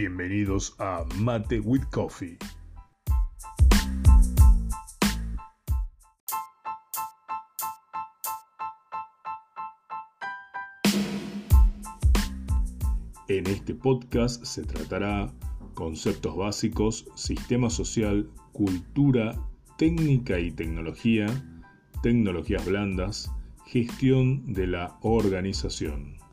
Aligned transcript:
Bienvenidos 0.00 0.76
a 0.78 1.04
Mate 1.16 1.58
with 1.58 1.82
Coffee. 1.90 2.38
En 13.26 13.48
este 13.48 13.74
podcast 13.74 14.44
se 14.44 14.62
tratará 14.62 15.32
conceptos 15.74 16.36
básicos, 16.36 17.04
sistema 17.16 17.68
social, 17.68 18.30
cultura, 18.52 19.34
técnica 19.78 20.38
y 20.38 20.52
tecnología, 20.52 21.26
tecnologías 22.04 22.64
blandas, 22.64 23.32
gestión 23.66 24.52
de 24.52 24.68
la 24.68 24.96
organización. 25.02 26.27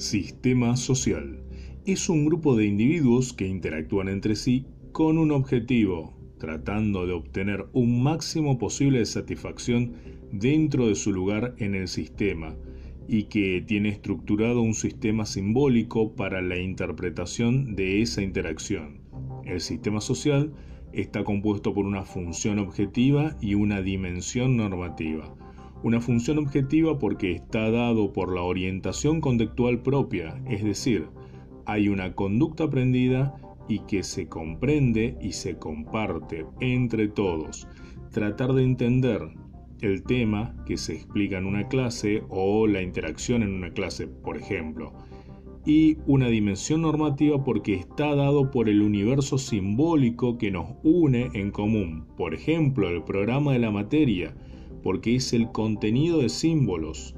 Sistema 0.00 0.78
social. 0.78 1.42
Es 1.84 2.08
un 2.08 2.24
grupo 2.24 2.56
de 2.56 2.64
individuos 2.64 3.34
que 3.34 3.46
interactúan 3.46 4.08
entre 4.08 4.34
sí 4.34 4.64
con 4.92 5.18
un 5.18 5.30
objetivo, 5.30 6.16
tratando 6.38 7.06
de 7.06 7.12
obtener 7.12 7.66
un 7.74 8.02
máximo 8.02 8.56
posible 8.56 9.00
de 9.00 9.04
satisfacción 9.04 9.96
dentro 10.32 10.88
de 10.88 10.94
su 10.94 11.12
lugar 11.12 11.54
en 11.58 11.74
el 11.74 11.86
sistema, 11.86 12.56
y 13.08 13.24
que 13.24 13.62
tiene 13.66 13.90
estructurado 13.90 14.62
un 14.62 14.72
sistema 14.72 15.26
simbólico 15.26 16.14
para 16.14 16.40
la 16.40 16.58
interpretación 16.58 17.76
de 17.76 18.00
esa 18.00 18.22
interacción. 18.22 19.02
El 19.44 19.60
sistema 19.60 20.00
social 20.00 20.54
está 20.94 21.24
compuesto 21.24 21.74
por 21.74 21.84
una 21.84 22.04
función 22.04 22.58
objetiva 22.58 23.36
y 23.42 23.52
una 23.52 23.82
dimensión 23.82 24.56
normativa. 24.56 25.36
Una 25.82 26.00
función 26.00 26.38
objetiva 26.38 26.98
porque 26.98 27.32
está 27.32 27.70
dado 27.70 28.12
por 28.12 28.34
la 28.34 28.42
orientación 28.42 29.22
conductual 29.22 29.80
propia, 29.80 30.38
es 30.46 30.62
decir, 30.62 31.08
hay 31.64 31.88
una 31.88 32.14
conducta 32.14 32.64
aprendida 32.64 33.34
y 33.66 33.78
que 33.80 34.02
se 34.02 34.28
comprende 34.28 35.16
y 35.22 35.32
se 35.32 35.56
comparte 35.56 36.44
entre 36.60 37.08
todos. 37.08 37.66
Tratar 38.10 38.52
de 38.52 38.64
entender 38.64 39.22
el 39.80 40.02
tema 40.02 40.54
que 40.66 40.76
se 40.76 40.94
explica 40.94 41.38
en 41.38 41.46
una 41.46 41.68
clase 41.68 42.24
o 42.28 42.66
la 42.66 42.82
interacción 42.82 43.42
en 43.42 43.54
una 43.54 43.70
clase, 43.70 44.06
por 44.06 44.36
ejemplo. 44.36 44.92
Y 45.64 45.96
una 46.06 46.28
dimensión 46.28 46.82
normativa 46.82 47.42
porque 47.42 47.74
está 47.74 48.14
dado 48.14 48.50
por 48.50 48.68
el 48.68 48.82
universo 48.82 49.38
simbólico 49.38 50.36
que 50.36 50.50
nos 50.50 50.74
une 50.82 51.30
en 51.32 51.50
común. 51.50 52.06
Por 52.16 52.34
ejemplo, 52.34 52.88
el 52.90 53.02
programa 53.02 53.52
de 53.52 53.60
la 53.60 53.70
materia, 53.70 54.34
porque 54.82 55.16
es 55.16 55.32
el 55.32 55.50
contenido 55.50 56.18
de 56.18 56.28
símbolos. 56.28 57.14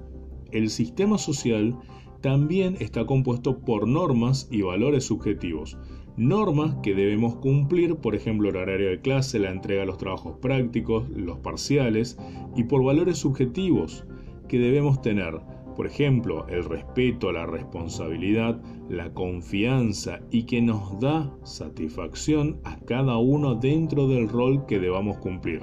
El 0.51 0.71
sistema 0.71 1.19
social 1.19 1.79
también 2.21 2.77
está 2.79 3.05
compuesto 3.05 3.59
por 3.59 3.89
normas 3.89 4.49
y 4.51 4.63
valores 4.63 5.05
subjetivos. 5.05 5.77
Normas 6.17 6.77
que 6.83 6.95
debemos 6.95 7.37
cumplir, 7.37 7.97
por 7.97 8.15
ejemplo, 8.15 8.49
el 8.49 8.57
horario 8.57 8.91
de 8.91 9.01
clase, 9.01 9.39
la 9.39 9.51
entrega 9.51 9.81
de 9.81 9.87
los 9.87 9.99
trabajos 9.99 10.37
prácticos, 10.41 11.09
los 11.09 11.39
parciales, 11.39 12.19
y 12.55 12.65
por 12.65 12.85
valores 12.85 13.19
subjetivos 13.19 14.05
que 14.47 14.59
debemos 14.59 15.01
tener, 15.01 15.41
por 15.75 15.87
ejemplo, 15.87 16.47
el 16.49 16.65
respeto, 16.65 17.33
la 17.33 17.47
responsabilidad, 17.47 18.63
la 18.91 19.13
confianza 19.15 20.21
y 20.31 20.45
que 20.45 20.61
nos 20.61 21.01
da 21.01 21.35
satisfacción 21.45 22.61
a 22.65 22.79
cada 22.81 23.17
uno 23.17 23.55
dentro 23.55 24.07
del 24.07 24.29
rol 24.29 24.67
que 24.67 24.79
debamos 24.79 25.17
cumplir. 25.17 25.63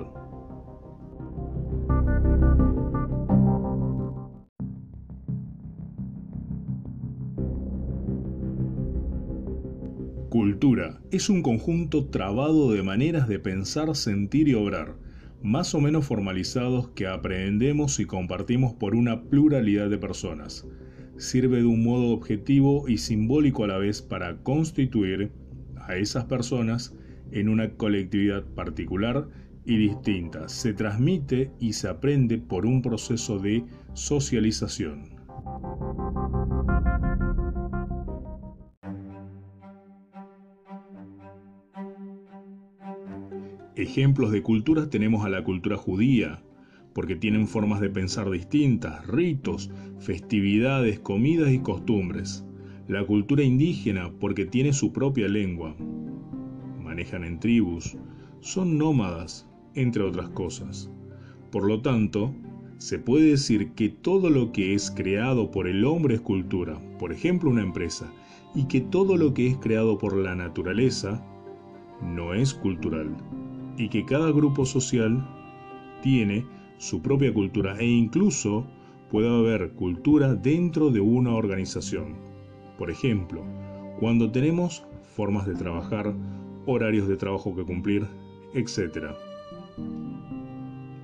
Cultura 10.60 11.00
es 11.12 11.30
un 11.30 11.42
conjunto 11.42 12.08
trabado 12.08 12.74
de 12.74 12.84
maneras 12.84 13.30
de 13.30 13.40
pensar, 13.40 13.96
sentir 13.96 14.50
y 14.50 14.56
obrar, 14.56 14.98
más 15.42 15.74
o 15.74 15.80
menos 15.80 16.06
formalizados 16.06 16.90
que 16.90 17.08
aprendemos 17.08 17.98
y 18.02 18.06
compartimos 18.06 18.74
por 18.74 18.94
una 18.94 19.24
pluralidad 19.24 19.90
de 19.90 19.98
personas. 19.98 20.68
Sirve 21.16 21.60
de 21.60 21.66
un 21.66 21.86
modo 21.86 22.10
objetivo 22.10 22.90
y 22.90 22.98
simbólico 22.98 23.64
a 23.64 23.68
la 23.68 23.78
vez 23.78 24.02
para 24.02 24.44
constituir 24.44 25.32
a 25.78 25.96
esas 25.96 26.26
personas 26.26 26.94
en 27.32 27.48
una 27.48 27.76
colectividad 27.76 28.44
particular 28.44 29.30
y 29.64 29.78
distinta. 29.78 30.50
Se 30.50 30.74
transmite 30.74 31.54
y 31.62 31.72
se 31.72 31.88
aprende 31.88 32.38
por 32.38 32.66
un 32.66 32.82
proceso 32.82 33.40
de 33.40 33.64
socialización. 33.94 35.19
Ejemplos 43.80 44.34
de 44.34 44.44
culturas 44.44 44.90
tenemos 44.90 45.24
a 45.24 45.30
la 45.30 45.42
cultura 45.42 45.78
judía, 45.78 46.44
porque 46.94 47.16
tienen 47.16 47.48
formas 47.48 47.80
de 47.80 47.90
pensar 47.90 48.30
distintas, 48.30 49.08
ritos, 49.08 49.72
festividades, 50.00 51.00
comidas 51.00 51.54
y 51.54 51.60
costumbres. 51.60 52.44
La 52.90 53.06
cultura 53.06 53.42
indígena, 53.42 54.12
porque 54.20 54.46
tiene 54.46 54.74
su 54.74 54.92
propia 54.92 55.30
lengua. 55.30 55.78
Manejan 56.84 57.24
en 57.24 57.40
tribus, 57.40 57.96
son 58.42 58.78
nómadas, 58.78 59.48
entre 59.76 60.04
otras 60.04 60.28
cosas. 60.32 60.92
Por 61.50 61.66
lo 61.66 61.82
tanto, 61.82 62.36
se 62.80 63.00
puede 63.00 63.30
decir 63.30 63.72
que 63.76 63.88
todo 63.88 64.30
lo 64.30 64.52
que 64.52 64.74
es 64.74 64.92
creado 64.92 65.52
por 65.52 65.70
el 65.70 65.86
hombre 65.86 66.16
es 66.16 66.22
cultura, 66.22 66.78
por 67.00 67.14
ejemplo 67.14 67.50
una 67.50 67.64
empresa, 67.64 68.12
y 68.54 68.66
que 68.66 68.82
todo 68.82 69.16
lo 69.16 69.34
que 69.34 69.48
es 69.48 69.56
creado 69.56 69.98
por 69.98 70.18
la 70.18 70.36
naturaleza 70.36 71.26
no 72.02 72.34
es 72.34 72.54
cultural 72.54 73.16
y 73.80 73.88
que 73.88 74.06
cada 74.06 74.30
grupo 74.32 74.66
social 74.66 75.26
tiene 76.04 76.46
su 76.78 77.02
propia 77.02 77.34
cultura 77.34 77.80
e 77.80 77.88
incluso 77.88 78.68
puede 79.10 79.30
haber 79.30 79.72
cultura 79.72 80.36
dentro 80.36 80.92
de 80.92 81.00
una 81.00 81.34
organización. 81.34 82.16
Por 82.78 82.92
ejemplo, 82.92 83.42
cuando 84.00 84.32
tenemos 84.32 84.86
formas 85.16 85.48
de 85.48 85.56
trabajar, 85.56 86.14
horarios 86.66 87.08
de 87.08 87.18
trabajo 87.18 87.56
que 87.56 87.64
cumplir, 87.64 88.06
etc. 88.54 89.16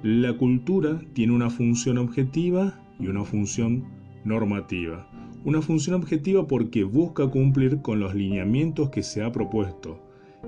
La 0.04 0.34
cultura 0.34 1.02
tiene 1.14 1.34
una 1.34 1.50
función 1.50 1.98
objetiva 1.98 2.80
y 3.00 3.08
una 3.08 3.24
función 3.24 3.86
normativa. 4.26 5.10
Una 5.46 5.62
función 5.62 5.96
objetiva 5.96 6.46
porque 6.46 6.84
busca 6.84 7.28
cumplir 7.28 7.82
con 7.82 8.00
los 8.00 8.14
lineamientos 8.16 8.90
que 8.90 9.02
se 9.02 9.24
ha 9.24 9.32
propuesto 9.32 10.00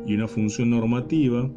y 0.06 0.14
una 0.14 0.28
función 0.28 0.70
normativa 0.70 1.50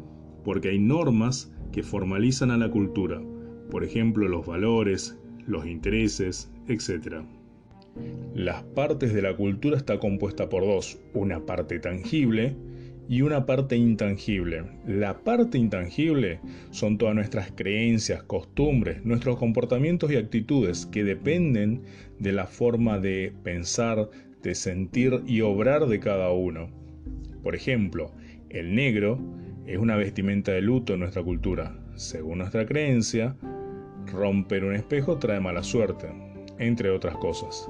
porque 0.43 0.69
hay 0.69 0.79
normas 0.79 1.51
que 1.71 1.83
formalizan 1.83 2.51
a 2.51 2.57
la 2.57 2.69
cultura, 2.69 3.21
por 3.69 3.83
ejemplo 3.83 4.27
los 4.27 4.45
valores, 4.45 5.17
los 5.47 5.65
intereses, 5.65 6.51
etc. 6.67 7.23
Las 8.35 8.63
partes 8.63 9.13
de 9.13 9.21
la 9.21 9.35
cultura 9.35 9.77
está 9.77 9.99
compuesta 9.99 10.49
por 10.49 10.63
dos, 10.63 10.97
una 11.13 11.45
parte 11.45 11.79
tangible 11.79 12.55
y 13.09 13.21
una 13.23 13.45
parte 13.45 13.75
intangible. 13.75 14.63
La 14.87 15.23
parte 15.23 15.57
intangible 15.57 16.39
son 16.69 16.97
todas 16.97 17.15
nuestras 17.15 17.51
creencias, 17.51 18.23
costumbres, 18.23 19.03
nuestros 19.03 19.37
comportamientos 19.37 20.11
y 20.11 20.15
actitudes 20.15 20.85
que 20.85 21.03
dependen 21.03 21.81
de 22.19 22.31
la 22.31 22.45
forma 22.47 22.99
de 22.99 23.33
pensar, 23.43 24.09
de 24.41 24.55
sentir 24.55 25.21
y 25.27 25.41
obrar 25.41 25.87
de 25.87 25.99
cada 25.99 26.31
uno. 26.31 26.69
Por 27.43 27.55
ejemplo, 27.55 28.13
el 28.49 28.75
negro 28.75 29.19
es 29.65 29.77
una 29.77 29.95
vestimenta 29.95 30.51
de 30.51 30.61
luto 30.61 30.93
en 30.93 31.01
nuestra 31.01 31.23
cultura. 31.23 31.75
Según 31.95 32.39
nuestra 32.39 32.65
creencia, 32.65 33.35
romper 34.11 34.63
un 34.63 34.75
espejo 34.75 35.17
trae 35.17 35.39
mala 35.39 35.63
suerte, 35.63 36.07
entre 36.57 36.89
otras 36.89 37.15
cosas. 37.17 37.67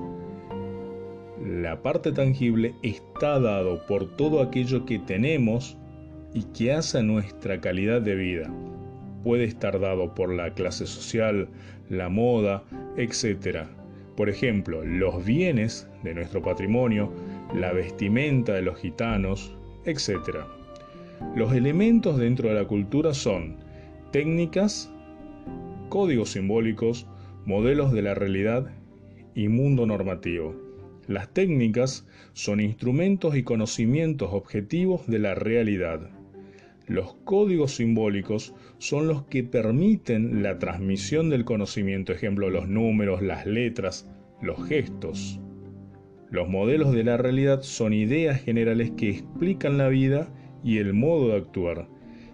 La 1.46 1.82
parte 1.82 2.12
tangible 2.12 2.76
está 2.84 3.40
dado 3.40 3.86
por 3.88 4.16
todo 4.16 4.42
aquello 4.42 4.86
que 4.86 5.00
tenemos 5.00 5.78
y 6.34 6.44
que 6.44 6.72
hace 6.72 7.02
nuestra 7.04 7.60
calidad 7.60 8.02
de 8.02 8.16
vida. 8.16 8.54
Puede 9.24 9.46
estar 9.46 9.80
dado 9.80 10.14
por 10.14 10.34
la 10.34 10.54
clase 10.54 10.86
social, 10.86 11.50
la 11.90 12.10
moda, 12.10 12.64
etc. 12.96 13.66
Por 14.16 14.30
ejemplo, 14.30 14.84
los 14.84 15.26
bienes 15.26 15.90
de 16.04 16.14
nuestro 16.14 16.42
patrimonio, 16.42 17.12
la 17.54 17.74
vestimenta 17.74 18.54
de 18.54 18.62
los 18.62 18.78
gitanos, 18.80 19.56
etc. 19.86 20.46
Los 21.36 21.54
elementos 21.54 22.18
dentro 22.18 22.50
de 22.50 22.56
la 22.56 22.68
cultura 22.68 23.14
son 23.14 23.58
técnicas, 24.12 24.92
códigos 25.90 26.32
simbólicos, 26.32 27.08
modelos 27.46 27.94
de 27.94 28.02
la 28.02 28.14
realidad 28.14 28.72
y 29.34 29.48
mundo 29.48 29.86
normativo. 29.86 30.56
Las 31.08 31.34
técnicas 31.34 32.08
son 32.34 32.60
instrumentos 32.60 33.36
y 33.36 33.44
conocimientos 33.44 34.30
objetivos 34.34 35.08
de 35.08 35.20
la 35.20 35.36
realidad. 35.36 36.10
Los 36.88 37.14
códigos 37.24 37.76
simbólicos 37.76 38.54
son 38.78 39.08
los 39.08 39.24
que 39.24 39.44
permiten 39.44 40.44
la 40.44 40.60
transmisión 40.60 41.30
del 41.30 41.46
conocimiento, 41.46 42.12
ejemplo, 42.12 42.50
los 42.50 42.68
números, 42.68 43.22
las 43.22 43.46
letras, 43.46 44.10
los 44.42 44.68
gestos. 44.68 45.40
Los 46.30 46.50
modelos 46.50 46.94
de 46.94 47.04
la 47.04 47.18
realidad 47.18 47.62
son 47.62 47.94
ideas 47.94 48.42
generales 48.42 48.92
que 48.92 49.10
explican 49.10 49.78
la 49.78 49.88
vida 49.88 50.34
y 50.64 50.78
el 50.78 50.94
modo 50.94 51.30
de 51.30 51.38
actuar. 51.38 51.88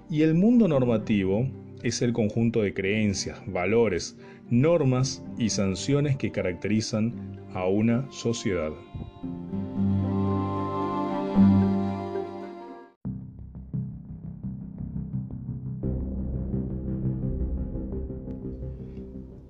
Y 0.09 0.21
el 0.21 0.33
mundo 0.33 0.68
normativo 0.68 1.47
es 1.83 2.01
el 2.01 2.13
conjunto 2.13 2.62
de 2.62 2.74
creencias, 2.74 3.39
valores, 3.47 4.18
normas 4.50 5.24
y 5.38 5.50
sanciones 5.50 6.18
que 6.18 6.31
caracterizan 6.31 7.13
a 7.53 7.68
una 7.68 8.09
sociedad. 8.12 8.71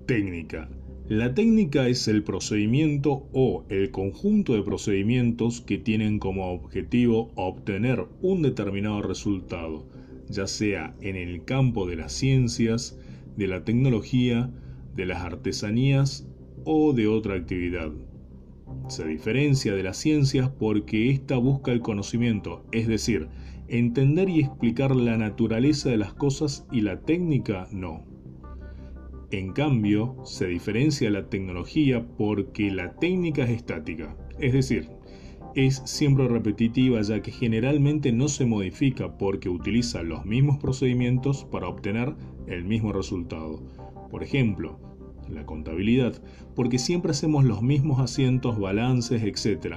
Técnica. 0.06 0.68
La 1.08 1.32
técnica 1.32 1.88
es 1.88 2.06
el 2.06 2.22
procedimiento 2.22 3.26
o 3.32 3.64
el 3.70 3.90
conjunto 3.90 4.52
de 4.52 4.62
procedimientos 4.62 5.62
que 5.62 5.78
tienen 5.78 6.18
como 6.18 6.52
objetivo 6.52 7.32
obtener 7.34 8.04
un 8.20 8.42
determinado 8.42 9.00
resultado, 9.00 9.86
ya 10.28 10.46
sea 10.46 10.94
en 11.00 11.16
el 11.16 11.46
campo 11.46 11.86
de 11.86 11.96
las 11.96 12.12
ciencias, 12.12 12.98
de 13.38 13.46
la 13.46 13.64
tecnología, 13.64 14.50
de 14.96 15.06
las 15.06 15.22
artesanías 15.22 16.28
o 16.64 16.92
de 16.92 17.06
otra 17.06 17.36
actividad. 17.36 17.90
Se 18.88 19.06
diferencia 19.06 19.74
de 19.74 19.84
las 19.84 19.96
ciencias 19.96 20.50
porque 20.58 21.08
ésta 21.08 21.38
busca 21.38 21.72
el 21.72 21.80
conocimiento, 21.80 22.66
es 22.70 22.86
decir, 22.86 23.28
entender 23.68 24.28
y 24.28 24.40
explicar 24.40 24.94
la 24.94 25.16
naturaleza 25.16 25.88
de 25.88 25.96
las 25.96 26.12
cosas 26.12 26.66
y 26.70 26.82
la 26.82 27.00
técnica 27.00 27.66
no. 27.72 28.17
En 29.30 29.52
cambio, 29.52 30.16
se 30.24 30.46
diferencia 30.46 31.10
la 31.10 31.28
tecnología 31.28 32.06
porque 32.16 32.70
la 32.70 32.94
técnica 32.94 33.44
es 33.44 33.50
estática, 33.50 34.16
es 34.38 34.54
decir, 34.54 34.88
es 35.54 35.82
siempre 35.84 36.28
repetitiva 36.28 37.02
ya 37.02 37.20
que 37.20 37.30
generalmente 37.30 38.10
no 38.10 38.28
se 38.28 38.46
modifica 38.46 39.18
porque 39.18 39.50
utiliza 39.50 40.02
los 40.02 40.24
mismos 40.24 40.58
procedimientos 40.58 41.44
para 41.44 41.68
obtener 41.68 42.14
el 42.46 42.64
mismo 42.64 42.92
resultado. 42.92 43.62
Por 44.10 44.22
ejemplo, 44.22 44.78
la 45.28 45.44
contabilidad, 45.44 46.22
porque 46.54 46.78
siempre 46.78 47.10
hacemos 47.10 47.44
los 47.44 47.60
mismos 47.60 48.00
asientos, 48.00 48.58
balances, 48.58 49.22
etc. 49.22 49.76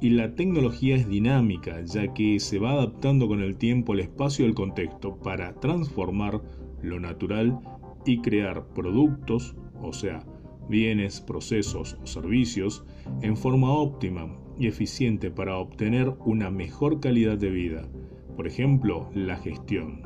Y 0.00 0.10
la 0.10 0.36
tecnología 0.36 0.94
es 0.94 1.08
dinámica, 1.08 1.82
ya 1.82 2.14
que 2.14 2.38
se 2.38 2.60
va 2.60 2.72
adaptando 2.72 3.26
con 3.26 3.42
el 3.42 3.56
tiempo, 3.56 3.94
el 3.94 4.00
espacio 4.00 4.44
y 4.44 4.48
el 4.48 4.54
contexto 4.54 5.16
para 5.16 5.54
transformar 5.54 6.40
lo 6.82 7.00
natural 7.00 7.58
y 8.04 8.20
crear 8.20 8.66
productos, 8.74 9.56
o 9.80 9.92
sea, 9.92 10.24
bienes, 10.68 11.20
procesos 11.20 11.98
o 12.02 12.06
servicios, 12.06 12.84
en 13.20 13.36
forma 13.36 13.72
óptima 13.72 14.36
y 14.58 14.66
eficiente 14.66 15.30
para 15.30 15.58
obtener 15.58 16.12
una 16.24 16.50
mejor 16.50 17.00
calidad 17.00 17.38
de 17.38 17.50
vida. 17.50 17.88
Por 18.36 18.46
ejemplo, 18.46 19.10
la 19.14 19.36
gestión. 19.36 20.02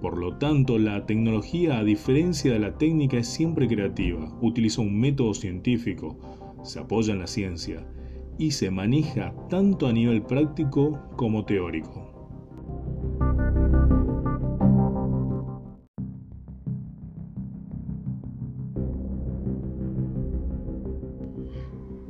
Por 0.00 0.18
lo 0.18 0.36
tanto, 0.36 0.78
la 0.78 1.06
tecnología, 1.06 1.78
a 1.78 1.84
diferencia 1.84 2.52
de 2.52 2.58
la 2.58 2.76
técnica, 2.76 3.18
es 3.18 3.28
siempre 3.28 3.68
creativa, 3.68 4.36
utiliza 4.42 4.82
un 4.82 4.98
método 4.98 5.32
científico, 5.32 6.18
se 6.62 6.80
apoya 6.80 7.12
en 7.12 7.20
la 7.20 7.26
ciencia 7.26 7.86
y 8.36 8.50
se 8.50 8.70
maneja 8.70 9.34
tanto 9.48 9.86
a 9.86 9.92
nivel 9.92 10.22
práctico 10.22 11.00
como 11.16 11.44
teórico. 11.44 12.13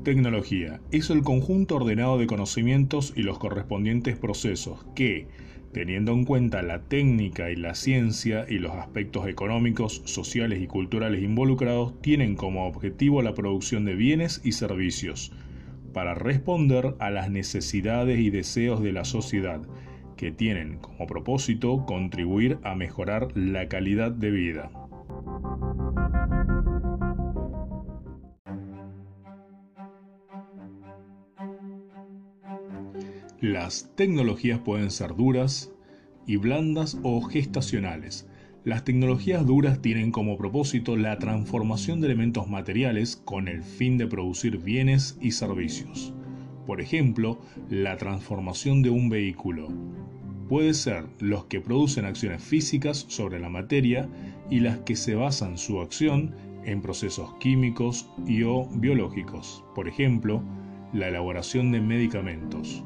Tecnología 0.04 0.82
es 0.90 1.08
el 1.08 1.22
conjunto 1.22 1.76
ordenado 1.76 2.18
de 2.18 2.26
conocimientos 2.26 3.14
y 3.16 3.22
los 3.22 3.38
correspondientes 3.38 4.18
procesos 4.18 4.84
que, 4.94 5.28
teniendo 5.72 6.12
en 6.12 6.26
cuenta 6.26 6.62
la 6.62 6.82
técnica 6.82 7.50
y 7.50 7.56
la 7.56 7.74
ciencia 7.74 8.44
y 8.46 8.58
los 8.58 8.72
aspectos 8.72 9.26
económicos, 9.26 10.02
sociales 10.04 10.60
y 10.60 10.66
culturales 10.66 11.22
involucrados, 11.22 11.98
tienen 12.02 12.36
como 12.36 12.66
objetivo 12.66 13.22
la 13.22 13.32
producción 13.32 13.86
de 13.86 13.94
bienes 13.94 14.42
y 14.44 14.52
servicios 14.52 15.32
para 15.94 16.12
responder 16.12 16.96
a 16.98 17.08
las 17.08 17.30
necesidades 17.30 18.20
y 18.20 18.28
deseos 18.28 18.82
de 18.82 18.92
la 18.92 19.06
sociedad, 19.06 19.62
que 20.18 20.30
tienen 20.30 20.80
como 20.80 21.06
propósito 21.06 21.86
contribuir 21.86 22.58
a 22.62 22.74
mejorar 22.74 23.28
la 23.34 23.68
calidad 23.68 24.12
de 24.12 24.30
vida. 24.30 24.70
Las 33.44 33.91
tecnologías 33.94 34.58
pueden 34.61 34.91
ser 34.91 35.17
duras 35.17 35.70
y 36.26 36.37
blandas 36.37 36.96
o 37.02 37.20
gestacionales. 37.20 38.26
Las 38.64 38.87
tecnologías 38.87 39.44
duras 39.44 39.82
tienen 39.82 40.12
como 40.12 40.38
propósito 40.38 40.96
la 40.96 41.19
transformación 41.19 42.00
de 42.00 42.06
elementos 42.06 42.49
materiales 42.49 43.17
con 43.17 43.49
el 43.49 43.62
fin 43.62 43.99
de 43.99 44.06
producir 44.06 44.56
bienes 44.56 45.19
y 45.20 45.32
servicios. 45.32 46.14
Por 46.67 46.81
ejemplo, 46.81 47.38
la 47.69 47.99
transformación 47.99 48.81
de 48.81 48.88
un 48.88 49.11
vehículo. 49.11 49.69
Puede 50.49 50.73
ser 50.73 51.05
los 51.20 51.44
que 51.44 51.61
producen 51.61 52.06
acciones 52.06 52.43
físicas 52.43 53.05
sobre 53.08 53.41
la 53.41 53.50
materia 53.50 54.08
y 54.49 54.61
las 54.61 54.79
que 54.79 54.96
se 54.96 55.17
basan 55.17 55.58
su 55.58 55.82
acción 55.82 56.35
en 56.64 56.81
procesos 56.81 57.35
químicos 57.41 58.08
y 58.26 58.43
o 58.43 58.67
biológicos. 58.76 59.62
Por 59.75 59.87
ejemplo, 59.87 60.43
la 60.94 61.08
elaboración 61.08 61.73
de 61.73 61.82
medicamentos. 61.82 62.82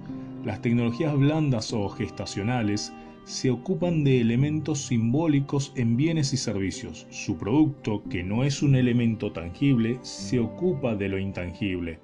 Las 0.48 0.62
tecnologías 0.62 1.14
blandas 1.14 1.74
o 1.74 1.86
gestacionales 1.90 2.90
se 3.24 3.50
ocupan 3.50 4.02
de 4.02 4.22
elementos 4.22 4.86
simbólicos 4.86 5.74
en 5.76 5.94
bienes 5.94 6.32
y 6.32 6.38
servicios. 6.38 7.06
Su 7.10 7.36
producto, 7.36 8.02
que 8.08 8.22
no 8.22 8.44
es 8.44 8.62
un 8.62 8.74
elemento 8.74 9.30
tangible, 9.30 9.98
se 10.00 10.40
ocupa 10.40 10.94
de 10.94 11.10
lo 11.10 11.18
intangible. 11.18 12.00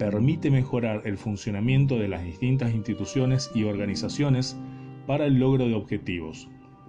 Permite 0.00 0.50
mejorar 0.50 1.02
el 1.04 1.16
funcionamiento 1.16 1.96
de 1.96 2.08
las 2.08 2.24
distintas 2.24 2.74
instituciones 2.74 3.48
y 3.54 3.62
organizaciones 3.62 4.58
para 5.06 5.26
el 5.26 5.34
logro 5.38 5.68
de 5.68 5.74
objetivos. 5.74 6.48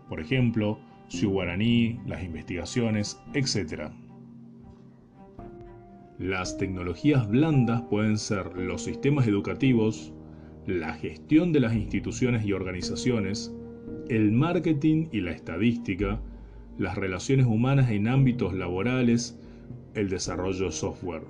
Por 0.10 0.20
ejemplo, 0.20 0.80
guaraní, 1.22 2.00
las 2.08 2.24
investigaciones, 2.24 3.22
etc. 3.36 3.92
Las 6.18 6.58
tecnologías 6.58 7.30
blandas 7.30 7.84
pueden 7.84 8.18
ser 8.18 8.58
los 8.58 8.82
sistemas 8.82 9.28
educativos, 9.28 10.12
la 10.66 10.94
gestión 10.94 11.52
de 11.52 11.60
las 11.60 11.76
instituciones 11.76 12.46
y 12.46 12.54
organizaciones, 12.54 13.54
el 14.10 14.32
marketing 14.32 15.08
y 15.12 15.22
la 15.22 15.32
estadística, 15.32 16.22
las 16.78 16.96
relaciones 16.96 17.46
humanas 17.46 17.90
en 17.90 18.08
ámbitos 18.08 18.54
laborales, 18.54 19.40
el 19.96 20.10
desarrollo 20.10 20.66
de 20.66 20.72
software. 20.72 21.24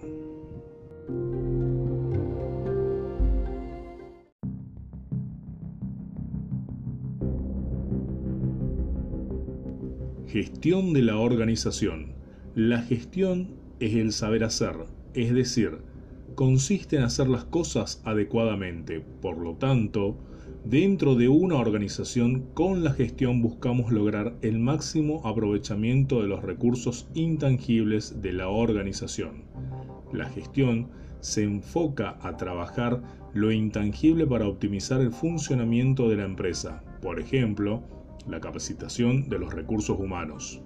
Gestión 10.28 10.94
de 10.94 11.02
la 11.02 11.18
organización. 11.18 12.14
La 12.56 12.82
gestión 12.82 13.50
es 13.82 13.96
el 13.96 14.14
saber 14.14 14.46
hacer, 14.46 14.76
es 15.14 15.34
decir, 15.34 15.80
consiste 16.36 16.98
en 16.98 17.04
hacer 17.04 17.28
las 17.28 17.46
cosas 17.46 18.02
adecuadamente. 18.06 19.00
Por 19.00 19.38
lo 19.38 19.56
tanto, 19.56 20.18
dentro 20.66 21.16
de 21.16 21.28
una 21.28 21.58
organización 21.58 22.48
con 22.54 22.84
la 22.84 22.94
gestión 22.94 23.42
buscamos 23.42 23.92
lograr 23.92 24.36
el 24.42 24.60
máximo 24.60 25.22
aprovechamiento 25.26 26.22
de 26.22 26.28
los 26.28 26.44
recursos 26.44 27.08
intangibles 27.14 28.22
de 28.22 28.34
la 28.34 28.50
organización. 28.50 29.44
La 30.14 30.26
gestión 30.30 30.90
se 31.20 31.44
enfoca 31.44 32.18
a 32.22 32.36
trabajar 32.38 33.02
lo 33.34 33.52
intangible 33.52 34.28
para 34.28 34.48
optimizar 34.48 35.02
el 35.02 35.12
funcionamiento 35.12 36.10
de 36.10 36.18
la 36.18 36.26
empresa, 36.26 36.84
por 37.02 37.20
ejemplo, 37.20 37.82
la 38.28 38.40
capacitación 38.40 39.30
de 39.30 39.40
los 39.40 39.54
recursos 39.54 39.98
humanos. 40.00 40.62